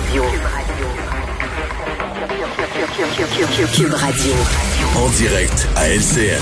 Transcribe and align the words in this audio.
Radio. 0.00 0.24
Cube 3.74 3.92
Radio. 3.92 4.32
En 4.96 5.08
direct 5.10 5.68
à 5.76 5.88
LCN. 5.88 6.40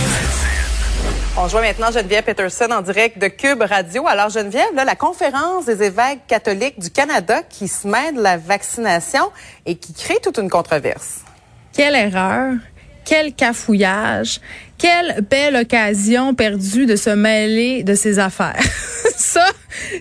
On 1.37 1.49
joint 1.49 1.63
maintenant 1.63 1.91
Geneviève 1.91 2.23
Peterson 2.23 2.69
en 2.71 2.83
direct 2.83 3.19
de 3.19 3.27
Cube 3.27 3.63
Radio. 3.63 4.07
Alors 4.07 4.31
Geneviève, 4.31 4.75
là, 4.75 4.85
la 4.85 4.95
conférence 4.95 5.67
des 5.67 5.83
évêques 5.83 6.21
catholiques 6.29 6.79
du 6.79 6.91
Canada 6.91 7.43
qui 7.43 7.67
se 7.67 7.89
mêle 7.89 8.15
de 8.15 8.23
la 8.23 8.37
vaccination 8.37 9.31
et 9.67 9.75
qui 9.75 9.93
crée 9.93 10.19
toute 10.23 10.39
une 10.39 10.51
controverse. 10.51 11.23
Quelle 11.73 11.97
erreur, 11.97 12.55
quel 13.05 13.35
cafouillage, 13.35 14.41
quelle 14.79 15.23
belle 15.29 15.57
occasion 15.57 16.35
perdue 16.35 16.87
de 16.87 16.95
se 16.95 17.11
mêler 17.11 17.83
de 17.83 17.95
ses 17.95 18.19
affaires. 18.19 18.63
ça, 19.17 19.47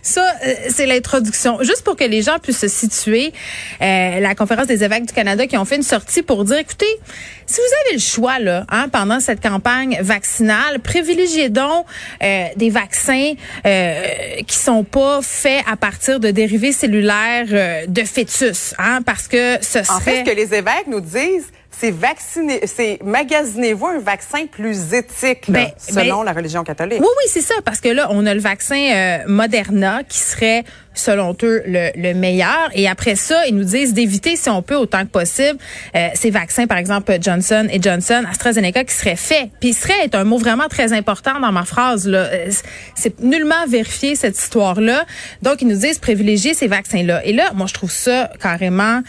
ça, 0.02 0.24
euh, 0.46 0.54
c'est 0.70 0.86
l'introduction. 0.86 1.60
Juste 1.62 1.84
pour 1.84 1.96
que 1.96 2.04
les 2.04 2.22
gens 2.22 2.40
puissent 2.40 2.60
se 2.60 2.68
situer, 2.68 3.34
euh, 3.82 4.20
la 4.20 4.36
conférence 4.36 4.68
des 4.68 4.84
évêques 4.84 5.06
du 5.06 5.14
Canada 5.14 5.48
qui 5.48 5.58
ont 5.58 5.66
fait 5.66 5.78
une 5.78 5.84
sortie 5.84 6.22
pour 6.22 6.44
dire, 6.46 6.58
écoutez, 6.58 7.00
si 7.48 7.62
vous 7.62 7.74
avez 7.86 7.96
le 7.96 8.02
choix 8.02 8.40
là, 8.40 8.66
hein, 8.70 8.90
pendant 8.90 9.22
cette 9.22 9.42
campagne 9.42 9.98
vaccinale, 10.02 10.80
privilégiez 10.80 11.50
donc 11.50 11.86
euh, 12.22 12.48
des 12.58 12.70
vaccins 12.70 13.34
euh, 13.66 14.04
qui 14.46 14.58
sont 14.58 14.84
pas 14.84 15.22
faits 15.22 15.64
à 15.66 15.78
partir 15.78 16.20
de 16.20 16.30
dérivés 16.32 16.74
cellulaires 16.74 17.48
euh, 17.52 17.86
de 17.88 18.04
fœtus, 18.04 18.74
hein, 18.78 19.02
parce 19.02 19.30
que 19.30 19.58
ce 19.62 19.82
serait. 19.82 19.96
En 19.96 20.00
fait, 20.02 20.26
ce 20.26 20.32
que 20.32 20.36
les 20.36 20.54
évêques 20.54 20.88
nous 20.88 21.00
disent, 21.00 21.48
c'est 21.72 21.92
vacciner, 21.92 22.66
c'est 22.66 23.00
magasinez-vous 23.04 23.86
un 23.86 24.00
vaccin 24.00 24.48
plus 24.48 24.94
éthique, 24.94 25.48
là, 25.48 25.66
Ben, 25.66 25.72
selon 25.78 26.20
ben, 26.20 26.26
la 26.26 26.34
religion 26.34 26.64
catholique. 26.64 27.00
Oui, 27.00 27.08
oui, 27.08 27.30
c'est 27.30 27.42
ça, 27.42 27.56
parce 27.64 27.82
que 27.82 27.90
là, 27.90 28.08
on 28.12 28.26
a 28.26 28.34
le 28.34 28.40
vaccin 28.40 28.76
euh, 28.76 29.18
Moderna 29.28 30.04
qui 30.04 30.18
serait, 30.18 30.64
selon 31.00 31.36
eux, 31.44 31.64
le, 31.66 31.90
le 31.96 32.14
meilleur. 32.14 32.70
Et 32.74 32.88
après 32.88 33.16
ça, 33.16 33.46
ils 33.48 33.56
nous 33.56 33.64
disent 33.64 33.94
d'éviter, 33.94 34.36
si 34.36 34.50
on 34.50 34.62
peut, 34.62 34.76
autant 34.76 35.04
que 35.06 35.12
possible, 35.12 35.60
euh, 35.96 36.08
ces 36.14 36.30
vaccins, 36.30 36.68
par 36.68 36.78
exemple 36.78 37.18
Johnson 37.22 37.68
et 37.72 37.82
Johnson, 37.82 38.24
AstraZeneca, 38.30 38.84
qui 38.84 38.94
seraient 38.94 39.16
faits. 39.16 39.50
Puis 39.60 39.74
serait 39.74 40.04
est 40.04 40.16
un 40.16 40.24
mot 40.24 40.38
vraiment 40.38 40.68
très 40.68 40.94
important 40.94 41.40
dans 41.40 41.52
ma 41.52 41.66
phrase. 41.66 42.08
Là. 42.08 42.20
Euh, 42.20 42.52
C'est 42.96 43.20
nullement 43.20 43.66
vérifié, 43.68 44.16
cette 44.16 44.38
histoire-là. 44.38 45.06
Donc, 45.42 45.62
ils 45.62 45.68
nous 45.68 45.78
disent 45.78 46.00
privilégier 46.00 46.54
ces 46.54 46.68
vaccins-là. 46.68 47.26
Et 47.26 47.34
là, 47.34 47.52
moi, 47.54 47.68
je 47.68 47.74
trouve 47.74 47.92
ça 47.92 48.32
carrément... 48.42 49.02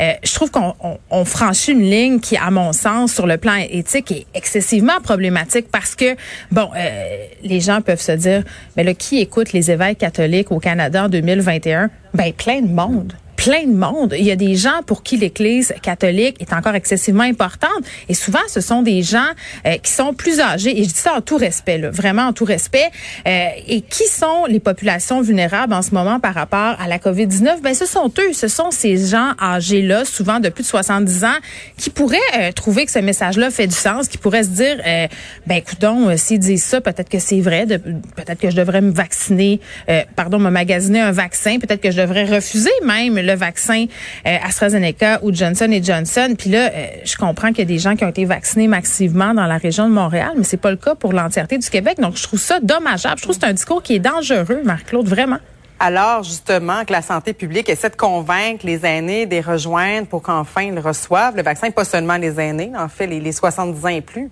euh, 0.00 0.12
je 0.22 0.34
trouve 0.34 0.50
qu'on 0.50 0.74
on, 0.80 0.98
on 1.10 1.24
franchit 1.24 1.72
une 1.72 1.88
ligne 1.88 2.20
qui, 2.20 2.36
à 2.36 2.50
mon 2.50 2.72
sens, 2.72 3.12
sur 3.12 3.26
le 3.26 3.36
plan 3.36 3.56
éthique, 3.70 4.10
est 4.12 4.26
excessivement 4.34 5.00
problématique 5.02 5.66
parce 5.70 5.94
que, 5.94 6.16
bon, 6.50 6.68
euh, 6.76 7.26
les 7.42 7.60
gens 7.60 7.80
peuvent 7.80 8.00
se 8.00 8.12
dire, 8.12 8.42
mais 8.76 8.84
là, 8.84 8.94
qui 8.94 9.20
écoute 9.20 9.52
les 9.52 9.70
évêques 9.70 9.98
catholiques 9.98 10.50
au 10.52 10.58
Canada 10.58 11.04
en 11.04 11.08
2021? 11.42 11.90
Ben, 12.14 12.32
plein 12.32 12.62
de 12.62 12.72
monde 12.72 13.12
plein 13.46 13.62
de 13.62 13.76
monde. 13.76 14.12
Il 14.18 14.24
y 14.24 14.32
a 14.32 14.36
des 14.36 14.56
gens 14.56 14.82
pour 14.84 15.04
qui 15.04 15.16
l'Église 15.16 15.72
catholique 15.80 16.36
est 16.40 16.52
encore 16.52 16.74
excessivement 16.74 17.22
importante. 17.22 17.84
Et 18.08 18.14
souvent, 18.14 18.40
ce 18.48 18.60
sont 18.60 18.82
des 18.82 19.04
gens 19.04 19.30
euh, 19.66 19.76
qui 19.76 19.92
sont 19.92 20.14
plus 20.14 20.40
âgés. 20.40 20.80
Et 20.80 20.82
je 20.82 20.88
dis 20.88 21.00
ça 21.00 21.14
en 21.14 21.20
tout 21.20 21.36
respect, 21.36 21.78
là, 21.78 21.90
vraiment 21.90 22.22
en 22.22 22.32
tout 22.32 22.44
respect. 22.44 22.90
Euh, 23.24 23.48
et 23.68 23.82
qui 23.82 24.02
sont 24.08 24.46
les 24.48 24.58
populations 24.58 25.20
vulnérables 25.20 25.74
en 25.74 25.82
ce 25.82 25.92
moment 25.92 26.18
par 26.18 26.34
rapport 26.34 26.74
à 26.80 26.88
la 26.88 26.98
COVID-19? 26.98 27.60
Ben, 27.62 27.72
ce 27.72 27.86
sont 27.86 28.12
eux. 28.18 28.32
Ce 28.32 28.48
sont 28.48 28.72
ces 28.72 28.96
gens 28.96 29.30
âgés-là, 29.40 30.04
souvent 30.04 30.40
de 30.40 30.48
plus 30.48 30.64
de 30.64 30.68
70 30.68 31.22
ans, 31.22 31.38
qui 31.76 31.90
pourraient 31.90 32.18
euh, 32.36 32.50
trouver 32.50 32.84
que 32.84 32.90
ce 32.90 32.98
message-là 32.98 33.50
fait 33.50 33.68
du 33.68 33.76
sens, 33.76 34.08
qui 34.08 34.18
pourraient 34.18 34.42
se 34.42 34.48
dire, 34.48 34.76
euh, 34.84 35.06
ben, 35.46 35.54
écoutons, 35.54 36.08
euh, 36.08 36.16
s'ils 36.16 36.40
disent 36.40 36.64
ça, 36.64 36.80
peut-être 36.80 37.08
que 37.08 37.20
c'est 37.20 37.40
vrai. 37.40 37.64
Peut-être 37.66 38.40
que 38.40 38.50
je 38.50 38.56
devrais 38.56 38.80
me 38.80 38.90
vacciner, 38.90 39.60
euh, 39.88 40.02
pardon, 40.16 40.40
me 40.40 40.50
magasiner 40.50 41.00
un 41.00 41.12
vaccin. 41.12 41.60
Peut-être 41.60 41.80
que 41.80 41.92
je 41.92 42.00
devrais 42.00 42.24
refuser 42.24 42.70
même 42.84 43.16
le 43.16 43.35
vaccin 43.36 43.86
euh, 44.26 44.36
AstraZeneca 44.42 45.20
ou 45.22 45.32
Johnson 45.32 45.68
Johnson. 45.82 46.34
Puis 46.36 46.50
là, 46.50 46.70
euh, 46.72 46.86
je 47.04 47.16
comprends 47.16 47.48
qu'il 47.48 47.58
y 47.58 47.62
a 47.62 47.66
des 47.66 47.78
gens 47.78 47.96
qui 47.96 48.04
ont 48.04 48.08
été 48.08 48.24
vaccinés 48.24 48.68
massivement 48.68 49.34
dans 49.34 49.46
la 49.46 49.58
région 49.58 49.88
de 49.88 49.94
Montréal, 49.94 50.32
mais 50.36 50.44
c'est 50.44 50.56
pas 50.56 50.70
le 50.70 50.76
cas 50.76 50.94
pour 50.94 51.12
l'entièreté 51.12 51.58
du 51.58 51.68
Québec. 51.68 52.00
Donc, 52.00 52.16
je 52.16 52.22
trouve 52.22 52.40
ça 52.40 52.60
dommageable. 52.60 53.18
Je 53.18 53.22
trouve 53.22 53.36
que 53.36 53.42
c'est 53.42 53.50
un 53.50 53.54
discours 53.54 53.82
qui 53.82 53.94
est 53.94 54.00
dangereux, 54.00 54.62
Marc-Claude, 54.64 55.08
vraiment. 55.08 55.38
Alors, 55.78 56.22
justement, 56.22 56.84
que 56.84 56.92
la 56.92 57.02
santé 57.02 57.34
publique 57.34 57.68
essaie 57.68 57.90
de 57.90 57.96
convaincre 57.96 58.64
les 58.64 58.86
aînés 58.86 59.26
de 59.26 59.32
les 59.32 59.42
rejoindre 59.42 60.06
pour 60.06 60.22
qu'enfin 60.22 60.62
ils 60.62 60.78
reçoivent 60.78 61.36
le 61.36 61.42
vaccin, 61.42 61.70
pas 61.70 61.84
seulement 61.84 62.16
les 62.16 62.40
aînés, 62.40 62.72
en 62.76 62.88
fait, 62.88 63.06
les, 63.06 63.20
les 63.20 63.32
70 63.32 63.84
ans 63.84 63.88
et 63.88 64.00
plus. 64.00 64.30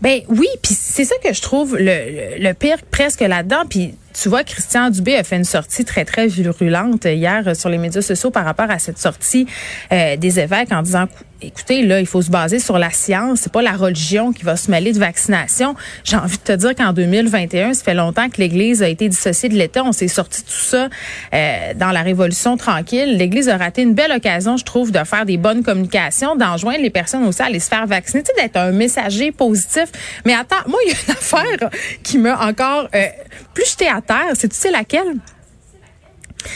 Ben 0.00 0.20
oui, 0.28 0.48
puis 0.62 0.74
c'est 0.74 1.04
ça 1.04 1.14
que 1.22 1.32
je 1.32 1.42
trouve 1.42 1.76
le, 1.76 1.84
le, 1.84 2.42
le 2.42 2.54
pire 2.54 2.78
presque 2.90 3.20
là-dedans. 3.20 3.64
Puis 3.68 3.94
tu 4.12 4.28
vois, 4.28 4.44
Christian 4.44 4.90
Dubé 4.90 5.16
a 5.16 5.24
fait 5.24 5.36
une 5.36 5.44
sortie 5.44 5.84
très 5.84 6.04
très 6.04 6.26
virulente 6.26 7.04
hier 7.04 7.42
euh, 7.46 7.54
sur 7.54 7.68
les 7.68 7.78
médias 7.78 8.02
sociaux 8.02 8.30
par 8.30 8.44
rapport 8.44 8.70
à 8.70 8.78
cette 8.78 8.98
sortie 8.98 9.46
euh, 9.92 10.16
des 10.16 10.40
évêques 10.40 10.72
en 10.72 10.82
disant 10.82 11.06
écoutez 11.42 11.82
là, 11.82 12.00
il 12.00 12.06
faut 12.06 12.22
se 12.22 12.30
baser 12.30 12.58
sur 12.58 12.78
la 12.78 12.90
science, 12.90 13.40
c'est 13.42 13.52
pas 13.52 13.62
la 13.62 13.72
religion 13.72 14.32
qui 14.32 14.44
va 14.44 14.56
se 14.56 14.70
mêler 14.70 14.92
de 14.92 14.98
vaccination. 14.98 15.74
J'ai 16.04 16.16
envie 16.16 16.36
de 16.36 16.42
te 16.42 16.52
dire 16.52 16.74
qu'en 16.74 16.92
2021, 16.92 17.74
ça 17.74 17.84
fait 17.84 17.94
longtemps 17.94 18.28
que 18.28 18.38
l'Église 18.38 18.82
a 18.82 18.88
été 18.88 19.08
dissociée 19.08 19.48
de 19.48 19.54
l'État. 19.54 19.82
On 19.84 19.92
s'est 19.92 20.08
sorti 20.08 20.42
de 20.42 20.46
tout 20.46 20.52
ça 20.52 20.88
euh, 21.32 21.74
dans 21.74 21.90
la 21.90 22.02
Révolution 22.02 22.56
tranquille. 22.56 23.16
L'Église 23.16 23.48
a 23.48 23.56
raté 23.56 23.82
une 23.82 23.94
belle 23.94 24.12
occasion, 24.12 24.56
je 24.56 24.64
trouve, 24.64 24.92
de 24.92 25.02
faire 25.04 25.24
des 25.24 25.36
bonnes 25.36 25.62
communications, 25.62 26.36
d'enjoindre 26.36 26.82
les 26.82 26.90
personnes 26.90 27.24
aussi 27.24 27.42
à 27.42 27.46
aller 27.46 27.60
se 27.60 27.68
faire 27.68 27.86
vacciner, 27.86 28.22
tu 28.22 28.32
sais, 28.34 28.42
d'être 28.42 28.56
un 28.56 28.72
messager 28.72 29.32
positif. 29.32 29.86
Mais 30.24 30.34
attends, 30.34 30.68
moi, 30.68 30.78
il 30.86 30.92
y 30.92 30.94
a 30.94 30.96
une 31.06 31.12
affaire 31.18 31.70
qui 32.02 32.18
m'a 32.18 32.46
encore 32.46 32.88
euh, 32.94 33.06
plus 33.54 33.70
jeté 33.70 33.88
terre. 34.00 34.32
C'est 34.34 34.48
tu 34.48 34.56
sais 34.56 34.70
laquelle? 34.70 35.16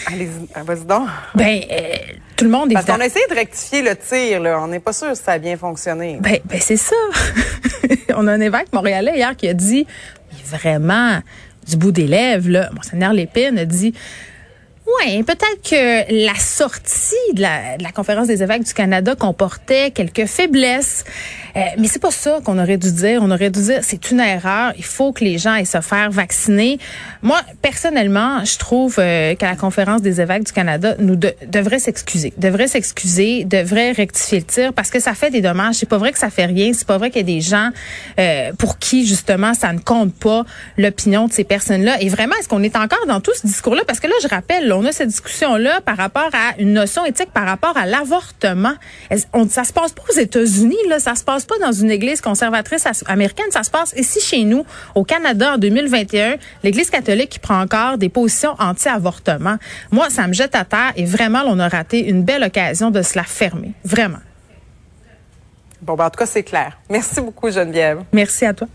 Allez, 0.07 0.29
vas-y 0.65 0.85
donc. 0.85 1.09
Ben, 1.35 1.61
euh, 1.71 1.95
tout 2.37 2.45
le 2.45 2.51
monde 2.51 2.71
est 2.71 2.75
Parce 2.75 2.87
qu'on 2.87 3.01
a 3.01 3.07
essayé 3.07 3.27
de 3.29 3.35
rectifier 3.35 3.83
le 3.83 3.95
tir, 3.97 4.41
là. 4.41 4.61
On 4.63 4.69
n'est 4.69 4.81
pas 4.81 4.93
sûr 4.93 5.15
si 5.17 5.23
ça 5.23 5.33
a 5.33 5.39
bien 5.39 5.57
fonctionné. 5.57 6.19
Ben, 6.21 6.39
ben 6.45 6.59
c'est 6.61 6.77
ça. 6.77 6.97
On 8.17 8.27
a 8.27 8.33
un 8.33 8.41
évêque 8.41 8.73
montréalais 8.73 9.17
hier 9.17 9.37
qui 9.37 9.49
a 9.49 9.55
dit, 9.55 9.87
mais 10.33 10.59
vraiment, 10.59 11.21
du 11.67 11.77
bout 11.77 11.93
des 11.93 12.07
lèvres, 12.07 12.49
là, 12.49 12.71
Monseigneur 12.75 13.13
Lépine 13.13 13.59
a 13.59 13.65
dit, 13.65 13.95
Ouais, 14.87 15.23
peut-être 15.23 15.63
que 15.63 16.27
la 16.27 16.35
sortie 16.35 17.15
de 17.33 17.41
la, 17.41 17.79
de 17.79 17.83
la 17.83 17.91
conférence 17.91 18.27
des 18.27 18.43
évêques 18.43 18.65
du 18.65 18.75
Canada 18.75 19.15
comportait 19.15 19.91
quelques 19.91 20.27
faiblesses, 20.27 21.05
euh, 21.57 21.61
mais 21.79 21.89
c'est 21.89 22.03
pas 22.03 22.11
ça 22.11 22.41
qu'on 22.45 22.59
aurait 22.59 22.77
dû 22.77 22.93
dire. 22.93 23.21
On 23.23 23.31
aurait 23.31 23.49
dû 23.49 23.63
dire 23.63 23.81
c'est 23.83 24.11
une 24.11 24.21
erreur. 24.21 24.75
Il 24.77 24.85
faut 24.85 25.13
que 25.13 25.25
les 25.25 25.39
gens 25.39 25.53
aillent 25.53 25.65
se 25.65 25.81
faire 25.81 26.11
vacciner. 26.11 26.79
Moi, 27.23 27.41
personnellement, 27.63 28.45
je 28.45 28.59
trouve 28.59 28.97
euh, 28.99 29.35
qu'à 29.37 29.49
la 29.49 29.57
conférence 29.57 30.03
des 30.03 30.21
évêques 30.21 30.45
du 30.45 30.53
Canada, 30.53 30.97
nous 30.99 31.17
de, 31.17 31.33
devrait 31.47 31.79
s'excuser, 31.79 32.35
devrait 32.37 32.69
s'excuser, 32.69 33.45
devrait 33.45 33.93
rectifier 33.93 34.41
le 34.41 34.45
tir 34.45 34.73
parce 34.75 34.91
que 34.91 35.01
ça 35.01 35.15
fait 35.15 35.31
des 35.31 35.41
dommages. 35.41 35.77
C'est 35.77 35.89
pas 35.89 35.99
vrai 35.99 36.13
que 36.13 36.19
ça 36.19 36.29
fait 36.29 36.47
rien. 36.47 36.73
C'est 36.75 36.87
pas 36.87 36.99
vrai 36.99 37.11
qu'il 37.11 37.27
y 37.27 37.33
a 37.33 37.35
des 37.35 37.41
gens 37.41 37.71
euh, 38.19 38.53
pour 38.59 38.79
qui 38.79 39.07
justement 39.07 39.55
ça 39.55 39.73
ne 39.73 39.79
compte 39.79 40.15
pas 40.15 40.45
l'opinion 40.77 41.27
de 41.27 41.33
ces 41.33 41.45
personnes-là. 41.45 42.03
Et 42.03 42.11
vraiment, 42.11 42.35
est-ce 42.39 42.49
qu'on 42.49 42.63
est 42.63 42.77
encore 42.77 43.07
dans 43.07 43.21
tout 43.21 43.33
ce 43.35 43.47
discours-là? 43.47 43.83
Parce 43.87 44.01
que 44.01 44.09
là, 44.09 44.15
je 44.23 44.29
rappelle, 44.29 44.69
on 44.75 44.85
a 44.85 44.93
cette 44.93 45.09
discussion-là 45.09 45.81
par 45.81 45.97
rapport 45.97 46.31
à 46.33 46.59
une 46.59 46.73
notion 46.73 47.05
éthique 47.05 47.33
par 47.33 47.47
rapport 47.47 47.77
à 47.77 47.87
l'avortement. 47.87 48.75
Ça 49.49 49.65
se 49.65 49.73
passe 49.73 49.93
pas 49.93 50.03
aux 50.09 50.19
États-Unis, 50.19 50.77
là, 50.89 50.99
ça 50.99 51.15
se 51.15 51.25
passe 51.25 51.45
pas 51.45 51.59
dans 51.59 51.73
une 51.73 51.91
église 51.91 52.21
conservatrice 52.21 52.87
américaine, 53.07 53.47
ça 53.51 53.63
se 53.63 53.71
passe 53.71 53.95
ici 53.97 54.21
chez 54.21 54.45
nous, 54.45 54.65
au 54.95 55.05
Canada, 55.05 55.55
en 55.55 55.59
2021. 55.59 56.37
L'Église 56.63 56.91
catholique 56.91 57.31
qui 57.31 57.39
prend 57.39 57.61
encore 57.61 57.99
des 57.99 58.09
positions 58.09 58.55
anti-avortement. 58.59 59.57
Moi, 59.91 60.11
ça 60.11 60.27
me 60.27 60.33
jette 60.33 60.55
à 60.55 60.65
terre 60.65 60.93
et 60.97 61.05
vraiment, 61.05 61.43
on 61.47 61.59
a 61.59 61.69
raté 61.69 62.09
une 62.09 62.23
belle 62.23 62.45
occasion 62.45 62.91
de 62.91 63.03
se 63.03 63.17
la 63.17 63.25
fermer. 63.25 63.73
Vraiment. 63.85 64.19
Bon, 65.83 65.95
ben, 65.95 66.07
en 66.07 66.11
tout 66.11 66.19
cas, 66.19 66.27
c'est 66.27 66.43
clair. 66.43 66.79
Merci 66.89 67.21
beaucoup, 67.21 67.51
Geneviève. 67.51 68.03
Merci 68.13 68.47
à 68.47 68.55
toi. 68.55 68.69